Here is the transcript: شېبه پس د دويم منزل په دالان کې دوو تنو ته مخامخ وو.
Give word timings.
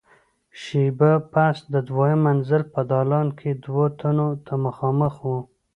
شېبه 0.61 1.11
پس 1.33 1.57
د 1.73 1.75
دويم 1.89 2.19
منزل 2.27 2.63
په 2.73 2.81
دالان 2.91 3.27
کې 3.39 3.49
دوو 3.63 3.85
تنو 3.99 4.29
ته 4.45 4.53
مخامخ 4.65 5.13
وو. 5.25 5.37